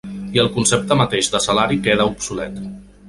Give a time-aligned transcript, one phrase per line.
[0.35, 2.59] I el concepte mateix de salari queda obsolet.